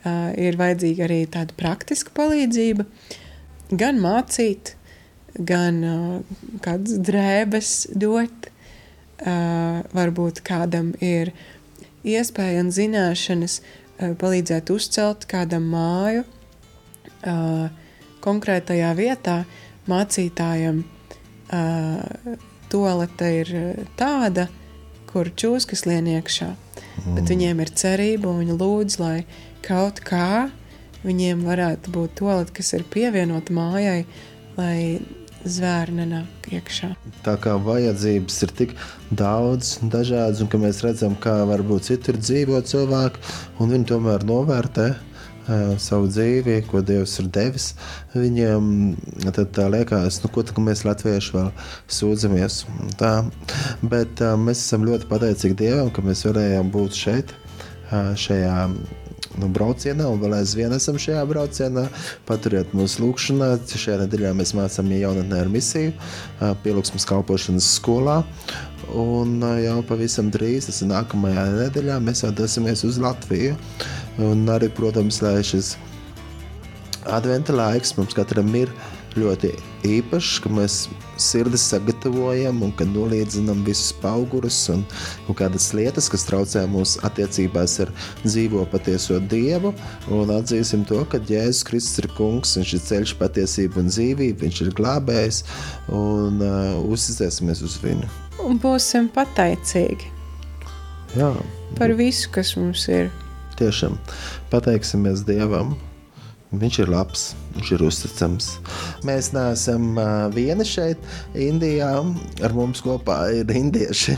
[0.05, 2.85] Uh, ir vajadzīga arī tāda praktiska palīdzība,
[3.73, 4.75] gan mācīt,
[5.39, 6.35] gan uh,
[6.65, 8.51] kādas drēbes dot.
[9.25, 11.31] Uh, varbūt kādam ir
[12.05, 13.63] iespēja un zināšanas
[13.95, 17.69] Eh, palīdzēt uzcelt kādam māju uh,
[18.25, 19.37] konkrētajā vietā.
[19.87, 22.33] Mācītājam uh,
[22.73, 23.53] toalete ir
[24.01, 24.49] tāda,
[25.15, 27.17] kur čūskas lien iekšā, mm.
[27.17, 29.17] bet viņiem ir cerība un viņi lūdz, lai
[29.65, 30.51] kaut kā
[31.05, 34.01] viņiem varētu būt toalete, kas ir pievienota mājai,
[34.59, 34.79] lai
[35.45, 36.95] zvēri nenāk iekšā.
[37.25, 38.75] Tā kā vajadzības ir tik
[39.13, 43.21] daudz, dažādas, un ka mēs redzam, kā varbūt citur dzīvo cilvēki,
[43.61, 44.89] un viņi tomēr novērtē
[45.83, 47.71] savu dzīvi, ko Dievs ir devis.
[48.15, 48.95] Viņiem
[49.29, 51.51] tad tā liekas, nu, ko tā, mēs latvieši vēl
[51.99, 52.61] sūdzamies.
[53.01, 53.15] Tā.
[53.85, 57.35] Bet mēs esam ļoti pateicīgi Dievam, ka mēs varējām būt šeit,
[57.93, 58.57] šajā
[59.43, 61.89] nu, braucienā, un vēl aizvien esam šajā braucienā.
[62.29, 63.51] Paturiet mūsu lūgšanā.
[63.69, 65.95] Šajā nedēļā mēs mācāmies jaunatnē ar misiju,
[66.65, 68.23] pielūgsmas kalpošanas skolā.
[68.95, 73.57] Un jau pavisam drīz, tas ir nākamajā nedēļā, mēs jau dosimies uz Latviju.
[74.23, 75.75] Un arī, protams, lai šis
[77.11, 78.71] adventa laiks mums katram ir
[79.19, 79.51] ļoti
[79.87, 80.77] īpašs, ka mēs
[81.21, 84.83] sirdis sagatavojam un kad noliedzinām visus augurus un,
[85.29, 87.93] un kādas lietas, kas traucē mūsu attiecībās ar
[88.25, 89.75] dzīvo patieso Dievu.
[90.15, 94.67] Un atzīsim to, ka Jēzus Kristus ir kungs, viņš ir ceļš, patiesība un dzīvība, viņš
[94.67, 95.45] ir glābējs
[95.95, 98.24] un uh, uzticēsimies uz viņu.
[98.45, 100.11] Un būsim pateicīgi
[101.17, 101.33] Jā.
[101.79, 103.11] par visu, kas mums ir.
[103.59, 103.97] Tiešām
[104.51, 105.77] pateiksimies Dievam
[106.61, 107.23] Viņš ir labs,
[107.55, 108.49] viņš ir uzticams.
[109.07, 109.99] Mēs neesam
[110.35, 111.01] vieni šeit,
[111.35, 111.91] Indijā.
[112.45, 114.17] Ar mums kopā ir indieši.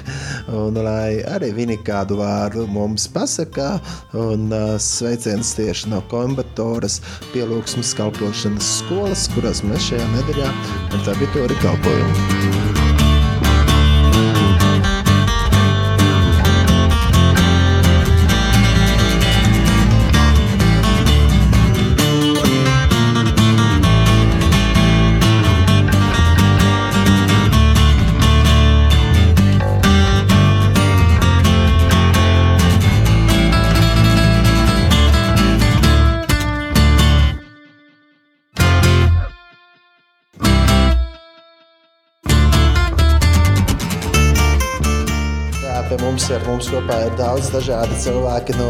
[0.53, 3.77] Un, lai arī viņi kādu vārdu mums pasakā,
[4.21, 4.51] un
[4.83, 7.01] sveiciens tieši no Kombatoras
[7.33, 10.51] pielūgsmes kalpošanas skolas, kurās mēs šajā nedēļā
[10.91, 12.86] ar tā Vitori kalpojam.
[46.87, 48.69] Kopā ir daudz dažādi cilvēki no,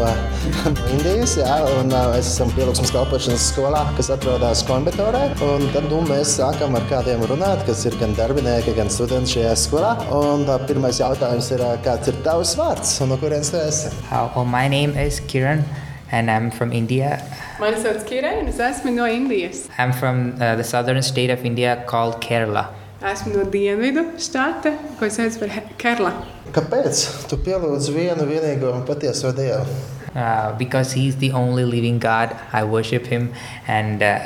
[0.89, 1.35] Indijas.
[1.37, 5.21] Jā, un, uh, mēs esam pielūgsmes kalpošanas skolā, kas atrodas Konbetorē.
[5.45, 9.53] Un tad nu, mēs sākam ar kādiem runāt, kas ir gan darbinieki, gan studenti šajā
[9.61, 9.91] skolā.
[10.09, 13.93] Un uh, pirmais jautājums ir, kāds ir tavs vārds un no kurienes tu esi?
[14.09, 15.61] Uh, well, my name is Kiran
[16.09, 17.19] and I'm from India.
[17.61, 19.67] Mani sauc Kiran un es esmu no Indijas.
[19.77, 22.71] I'm from uh, the southern state of India called Kerala.
[22.97, 26.11] Esmu no dienvidu štata, ko sauc par Kerla.
[26.49, 29.67] Kāpēc tu pielūdz vienu vienīgo un patieso Dievu?
[30.15, 32.35] Uh, because he's the only living God.
[32.51, 33.33] I worship him
[33.67, 34.17] and uh,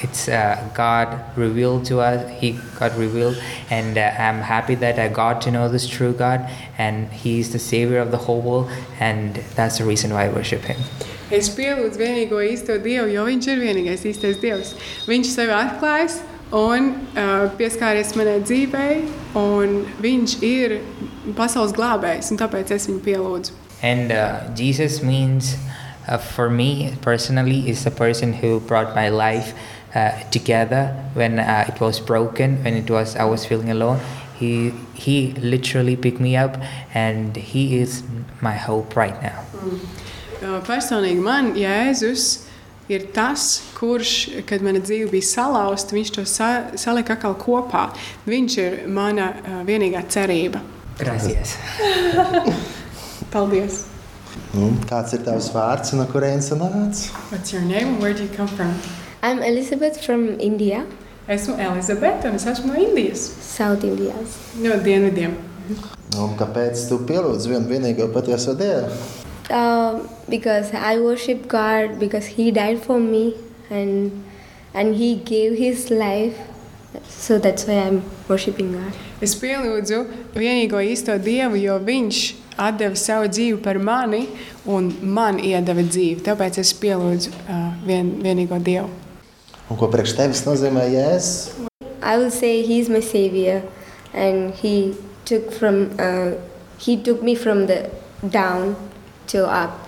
[0.00, 2.24] it's uh, God revealed to us.
[2.40, 3.36] He got revealed,
[3.70, 7.58] and uh, I'm happy that I got to know this true God, and He's the
[7.58, 10.76] Savior of the whole world, and that's the reason why I worship Him.
[11.30, 14.74] Es pielūdzu vienīgo īsto Dievu, jo Viņš ir vienīgais īstais Dievs.
[15.08, 16.20] Viņš sevi atklājis
[16.54, 19.02] un uh, pieskāries manai dzīvei,
[19.38, 20.78] un Viņš ir
[21.36, 23.56] pasaules glābējs, un tāpēc es viņu pielūdzu.
[23.82, 25.56] And uh, Jesus means,
[26.08, 29.54] uh, for me personally, is the person who brought my life
[29.94, 34.00] uh, together when uh, it was broken, when it was I was feeling alone.
[34.38, 36.56] He he literally picked me up,
[36.94, 38.02] and he is
[38.40, 39.44] my hope right now.
[40.42, 42.43] Uh, Personīgi man Jēzus
[42.88, 44.12] ir tas, kurš,
[44.48, 47.88] kad mana dzīve bija salauzta, viņš to sa salika atkal kopā.
[48.28, 50.60] Viņš ir mana uh, vienīgā cerība.
[50.98, 51.56] Gracias.
[53.32, 53.84] Paldies!
[54.54, 57.00] Nu, kāds ir tavs vārds, no kurienes nāc?
[57.30, 58.74] What's your name and where do you come from?
[59.22, 60.84] I'm Elizabeth from India,
[61.26, 64.12] Esmu Elizabete un es esmu no Indijas, South India.
[64.60, 65.34] no dienvidiem.
[66.20, 68.90] Un kāpēc tu pielūdz vienu vienīgo patieso Dievu?
[69.50, 73.34] Um, because I worship God because He died for me
[73.68, 74.24] and
[74.72, 76.36] and He gave His life.
[77.08, 78.94] So that's why I'm worshiping God.
[79.20, 80.00] Es pielūdzu
[80.34, 82.20] vienīgo īsto Dievu, jo Viņš
[82.78, 84.28] deva savu dzīvi par mani
[84.64, 86.22] un man iedeva dzīvi.
[86.24, 88.88] Tāpēc es pielūdzu uh, vien, vienīgo Dievu.
[89.68, 91.68] Un ko priekš tevis nozīmē Jēzus?
[92.00, 93.62] I will say He's my Savior,
[94.12, 96.32] and He took from uh,
[96.78, 97.90] He took me from the
[98.24, 98.76] down
[99.32, 99.80] to up.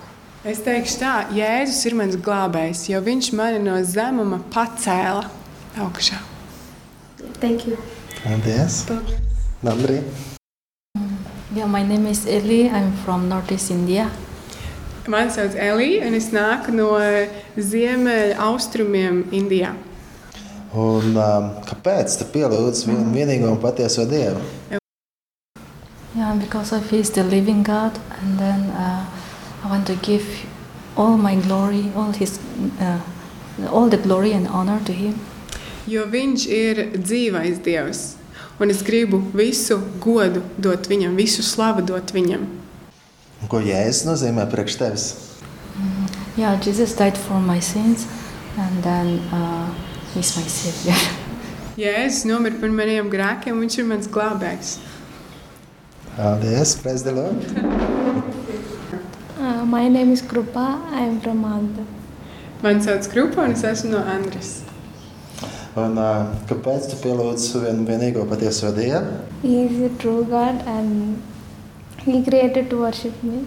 [0.47, 5.25] Es teikšu tā, Jēzus ir mans glābējs, jo Viņš mani no zemuma pacēla
[5.83, 6.21] augšā.
[7.41, 7.77] Thank you.
[8.23, 8.85] Paldies!
[9.63, 10.01] Nandri!
[11.55, 12.69] Yeah, my name is Ellie.
[12.69, 14.11] I'm from Northeast India.
[15.07, 16.89] Mani sauc Elija, un es nāku no
[17.55, 19.69] ziemeļa austrumiem Indijā.
[20.75, 24.41] Un um, kāpēc tu pielūdz vienu vienīgo un patieso Dievu?
[26.13, 29.05] Yeah, because of He's the living God, and then uh,
[29.63, 30.25] I want to give
[30.95, 32.39] all my glory, all His,
[32.79, 33.01] uh,
[33.71, 35.19] all the glory and honor to Him.
[35.87, 38.17] Jo viņš ir dzīvais Dievs,
[38.59, 42.43] un es gribu visu godu dot viņam, visu slavu dot viņam.
[43.41, 45.05] Un ko Jēzus nozīmē priekš tevis?
[46.37, 48.05] Yeah, Jesus died for my sins,
[48.57, 49.71] and then uh,
[50.13, 50.97] He's my Savior.
[51.81, 54.77] Jēzus nomira par maniem grēkiem, un viņš ir mans glābējs.
[56.17, 56.75] Paldies!
[56.81, 57.37] Praise the Lord!
[59.67, 60.65] My name is Krupa.
[60.91, 61.85] I am from Andhra.
[62.63, 64.51] Mani sauc Krupa, un es esmu no Andras.
[65.77, 69.17] Un, uh, kāpēc tu pielūdz vienu vienīgo patieso Dievu?
[69.41, 71.21] He is a true God and
[72.05, 73.43] He created to worship me.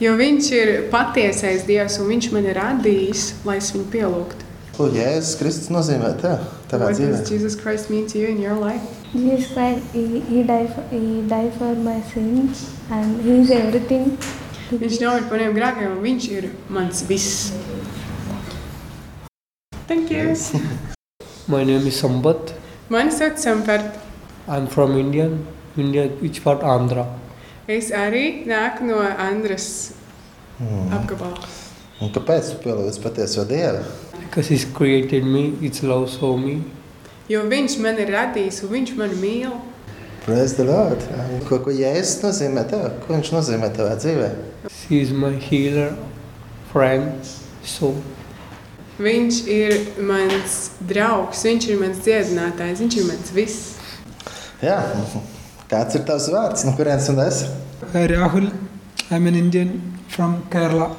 [0.00, 4.42] Jo viņš ir patiesais Dievs, un viņš man ir radījis, lai es viņu pielūgtu.
[4.76, 6.48] Ko Jēzus Kristus nozīmē tev?
[6.72, 7.12] Tavā What dzīvē?
[7.12, 8.82] does Jesus Christ mean to you in your life?
[9.12, 14.16] Jesus Christ, He, he, died, for, he died for my sins and He is everything.
[14.66, 17.52] Viņš nomira par maniem grēkiem, un viņš ir mans viss.
[19.86, 20.34] Thank you!
[21.52, 22.50] My name is Sambat.
[22.90, 23.94] Mani sauc Sampert.
[24.48, 25.30] I'm from India.
[25.76, 26.64] India, which part?
[26.66, 27.06] Andhra.
[27.68, 29.92] Es arī nāku no Andras
[30.90, 31.46] apgabala.
[32.02, 33.84] Un kāpēc tu pielūdz patieso Dievu?
[34.24, 36.58] Because He's created me, His love saw me.
[37.30, 39.54] Jo viņš man ir radījis, un viņš man mīl.
[40.26, 40.98] Praise the Lord!
[41.46, 42.96] Ko, ko Jēzus nozīmē tev?
[43.04, 44.30] Ko viņš nozīmē tavā dzīvē?
[44.88, 45.92] He is my healer,
[46.72, 47.30] friend,
[47.62, 48.00] soul.
[48.98, 50.58] Viņš ir mans
[50.90, 53.70] draugs, viņš ir mans dziedinātājs, viņš ir mans viss.
[54.66, 54.80] Jā,
[55.70, 56.66] kāds ir tavs vārds?
[56.66, 57.54] No kurienes esi?
[57.94, 58.50] Hi Rahul,
[59.12, 59.76] I'm an Indian
[60.10, 60.96] from Kerala.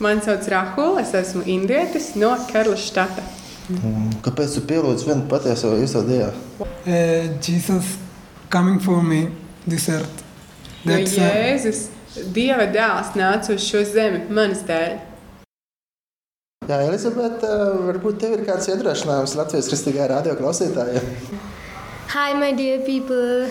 [0.00, 3.28] Mani sauc Rahul, es esmu indietis no Kerlas štata.
[3.76, 6.32] Un Kāpēc tu pielūdz vienu patieso īsto Dievu?
[6.64, 7.98] Uh, Jesus
[8.50, 9.28] coming for me
[9.66, 10.24] this earth.
[10.84, 11.80] Jo That's uh, Jēzus,
[12.34, 14.96] Dieva dēls, nāca uz šo zemi manas dēļ.
[16.66, 17.50] Jā, Elizabete,
[17.86, 21.06] varbūt tev ir kāds iedrošinājums Latvijas kristīgā radio klausītājiem.
[22.10, 23.46] Hi, my dear people.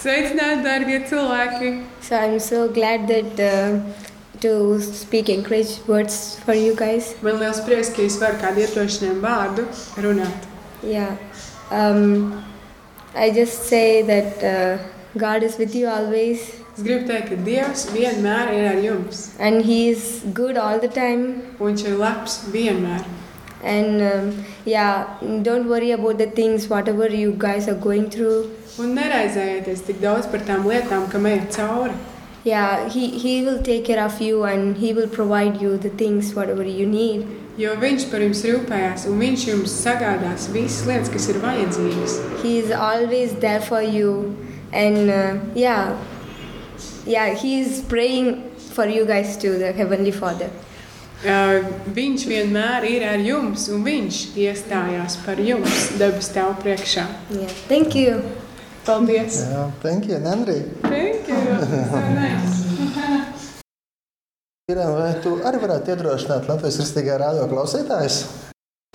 [0.00, 1.72] Sveicināti, darbie cilvēki!
[2.06, 3.80] So I'm so glad that uh,
[4.40, 7.12] to speak encourage words for you guys.
[7.22, 9.66] Man liels prieks, ka es varu kādu iedrošinājumu vārdu
[10.06, 10.48] runāt.
[10.86, 11.18] Yeah.
[11.70, 12.40] Um,
[13.14, 14.78] I just say that uh,
[15.18, 19.34] God is with you always, gribu Dievs vienmēr ir ar jums.
[19.38, 21.42] and He is good all the time.
[21.58, 23.04] Viņš ir labs vienmēr.
[23.62, 28.48] And um, yeah, don't worry about the things, whatever you guys are going through.
[28.78, 31.92] Un neraizējieties tik daudz par tām lietām, kam ejat cauri.
[32.44, 36.34] Yeah, he, he will take care of you and He will provide you the things,
[36.34, 37.26] whatever you need.
[37.60, 42.14] Jo viņš par jums rūpējās, un viņš jums sagādās visas lietas, kas ir vajadzīgas.
[42.40, 44.32] He is always there for you,
[44.72, 45.92] and uh, yeah,
[47.04, 50.48] yeah, he is praying for you guys too, the Heavenly Father.
[51.20, 51.60] Uh,
[51.92, 57.04] viņš vienmēr ir ar jums, un viņš iestājās par jums debes tev priekšā.
[57.34, 58.22] Yeah, thank you.
[58.86, 59.42] Paldies!
[59.44, 60.62] Jā, thank you, Nandri.
[60.88, 61.36] Thank you!
[64.70, 64.86] So nice.
[64.86, 68.26] Irēn, vai tu arī varētu iedrošināt Latvijas kristīgā rādio klausītājus?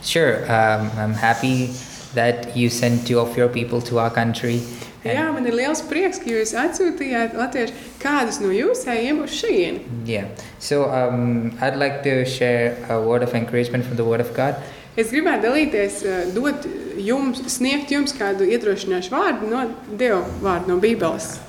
[0.01, 1.73] Sure, um, I'm happy
[2.13, 4.61] that you sent two of your people to our country.
[5.03, 9.83] Jā, man ir liels prieks, ka jūs atsūtījāt latviešu kādus no jūsējiem uz šejieni.
[10.05, 14.33] Yeah, so um, I'd like to share a word of encouragement from the Word of
[14.33, 14.55] God.
[14.95, 16.63] Es gribētu dalīties, uh, dot
[16.95, 21.41] jums, sniegt jums kādu iedrošināšu vārdu no Dieva vārdu, no Bībeles.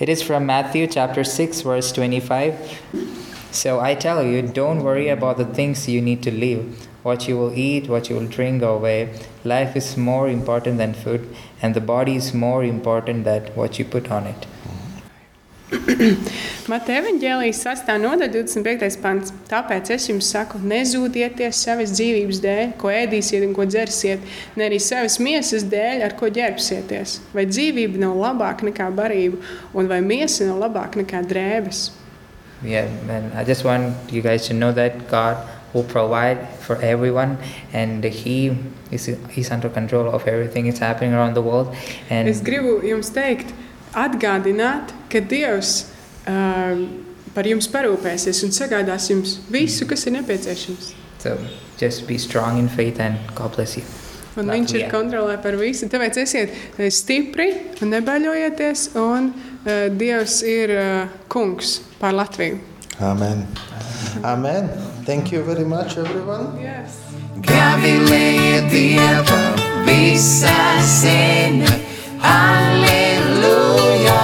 [0.00, 3.35] It is from Matthew chapter 6, verse 25.
[3.56, 7.38] So I tell you, don't worry about the things you need to live, what you
[7.38, 9.08] will eat, what you will drink or wear.
[9.44, 11.26] Life is more important than food,
[11.62, 14.46] and the body is more important than what you put on it.
[16.68, 17.96] Mateja evanģēlijas 6.
[18.04, 19.00] nodaļa, 25.
[19.00, 19.32] pants.
[19.48, 24.84] Tāpēc es jums saku, nezūdieties savas dzīvības dēļ, ko ēdīsiet un ko dzersiet, ne arī
[24.84, 27.22] savas miesas dēļ, ar ko ģērbsieties.
[27.32, 29.40] Vai dzīvība nav labāka nekā barība,
[29.72, 31.88] un vai miesa nav labāka nekā drēbes?
[32.62, 35.36] Yeah, and I just want you guys to know that God
[35.74, 37.36] will provide for everyone,
[37.72, 38.56] and He
[38.90, 41.74] is He's under control of everything that's happening around the world.
[42.08, 43.52] And Es gribu jums teikt,
[43.92, 45.90] atgādināt, ka Dievs
[46.26, 46.80] uh,
[47.34, 50.94] par jums parūpēsies un sagādās jums visu, kas ir nepieciešams.
[51.18, 51.36] so
[51.78, 53.84] just be strong in faith, and God bless you.
[54.36, 54.90] Un viņš ir Latvijā.
[54.92, 55.88] kontrolē par visu.
[55.88, 57.46] Tāpēc esiet eh, stipri
[57.82, 58.90] un nebaļojieties.
[59.00, 62.58] Un uh, Dievs ir uh, kungs pār Latviju.
[63.00, 63.46] Amen.
[64.24, 64.70] Amen.
[65.04, 66.58] Thank you very much, everyone.
[66.60, 67.00] Yes.
[67.44, 69.40] Gavilēja Dieva
[69.84, 71.68] visā zeme,
[72.24, 74.20] Alleluja!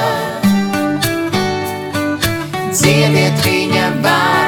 [2.72, 4.41] Dziediet viņa vārda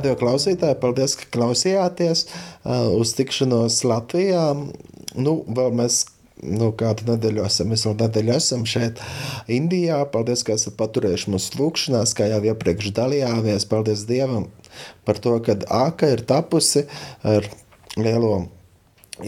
[0.00, 4.46] Radio klausītāji, paldies, ka klausījāties uh, uz tikšanos Latvijā.
[5.20, 5.98] Nu, vēl mēs
[6.40, 9.02] nu, kādu nedēļu esam, mēs vēl nedēļu esam šeit
[9.52, 9.98] Indijā.
[10.08, 13.68] Paldies, ka esat paturējuši mūsu lūkšanās, kā jau iepriekš dalījāmies.
[13.68, 14.48] Paldies Dievam
[15.04, 16.86] par to, ka āka ir tapusi
[17.20, 17.44] ar
[18.00, 18.46] lielo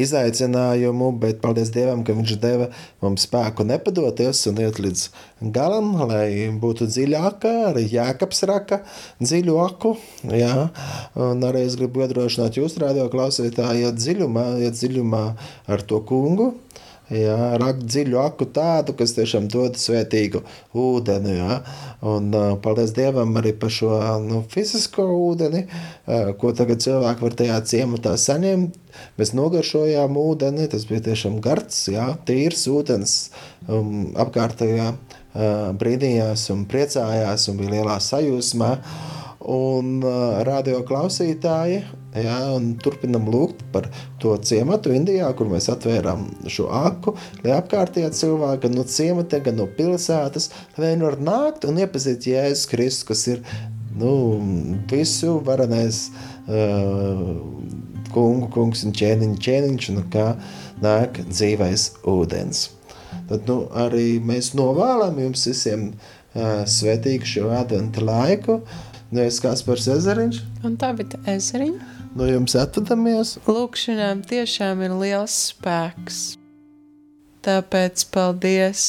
[0.00, 2.68] izaicinājumu, bet paldies Dievam, ka Viņš deva
[3.02, 5.04] mums spēku nepadoties un iet līdz
[5.54, 8.82] galam, lai būtu dziļāka, arī jēkabs raka
[9.22, 9.94] dziļu aku.
[10.30, 10.68] Jā.
[11.18, 15.24] Un arī es gribu iedrošināt jūs, radio klausītāji, iet dziļumā, iet dziļumā
[15.72, 16.52] ar to kungu.
[17.10, 20.40] Jā, rakt dziļu aku tādu, kas tiešām dod svētīgu
[20.78, 21.34] ūdeni.
[21.34, 21.56] Jā.
[22.08, 22.30] Un,
[22.62, 25.64] paldies Dievam arī par šo nu, fizisko ūdeni,
[26.40, 28.78] ko tagad cilvēki var tajā ciematā saņemt.
[29.18, 33.16] Mēs nogaršojām ūdeni, tas bija tiešām gards, jā, tīrs ūdens.
[33.68, 34.92] Um, apkārtējā
[35.80, 38.72] brīnījās un priecājās un bija lielā sajūsmā.
[39.52, 39.96] Un
[40.46, 41.82] radio klausītāji,
[42.12, 43.88] un turpinam lūgt par
[44.20, 49.56] to ciematu Indijā, kur mēs atvērām šo aku, lai apkārtējā cilvēki gan no ciemata, gan
[49.56, 53.40] no pilsētas, lai viņi var nākt un iepazīt Jēzus Kristus, kas ir
[53.96, 54.12] nu,
[54.90, 56.10] visu varenais
[56.48, 57.24] uh,
[58.12, 60.28] kungu, kungs un ķēniņš, ķēniņš, un kā
[60.84, 62.68] nāk dzīvais ūdens.
[63.28, 68.60] Tad nu, arī mēs novēlam jums visiem uh, svētīgu šo adventu laiku.
[69.12, 71.88] Nu, es kāds par Cezariņš, Un tā bija ezeriņa.
[72.16, 73.34] no jums atvadamies.
[73.46, 76.22] Lūkšanām tiešām ir liels spēks.
[77.44, 78.86] Tāpēc paldies!